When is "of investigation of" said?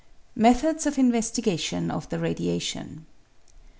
0.87-2.09